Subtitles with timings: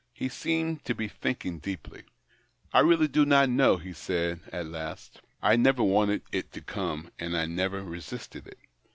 [0.15, 2.05] He seemed to l^e thinking deeply."
[2.73, 5.21] I really do not know," he said at last.
[5.43, 8.57] "I never wanted it to come, and I never resist it.